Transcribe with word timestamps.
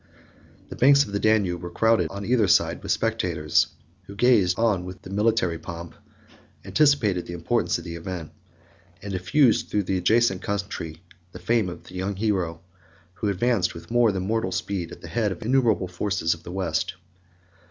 The 0.69 0.75
banks 0.75 1.03
of 1.05 1.11
the 1.11 1.19
Danube 1.19 1.61
were 1.61 1.69
crowded 1.69 2.09
on 2.09 2.25
either 2.25 2.47
side 2.47 2.81
with 2.81 2.91
spectators, 2.91 3.67
who 4.07 4.15
gazed 4.15 4.57
on 4.57 4.91
the 5.03 5.11
military 5.11 5.59
pomp, 5.59 5.93
anticipated 6.65 7.27
the 7.27 7.35
importance 7.35 7.77
of 7.77 7.83
the 7.83 7.93
event, 7.97 8.31
and 9.03 9.13
diffused 9.13 9.69
through 9.69 9.83
the 9.83 9.97
adjacent 9.99 10.41
country 10.41 11.03
the 11.33 11.37
fame 11.37 11.69
of 11.69 11.91
a 11.91 11.93
young 11.93 12.15
hero, 12.15 12.61
who 13.13 13.29
advanced 13.29 13.75
with 13.75 13.91
more 13.91 14.11
than 14.11 14.23
mortal 14.25 14.51
speed 14.51 14.91
at 14.91 15.01
the 15.01 15.07
head 15.07 15.31
of 15.31 15.41
the 15.41 15.45
innumerable 15.45 15.87
forces 15.87 16.33
of 16.33 16.41
the 16.41 16.51
West. 16.51 16.95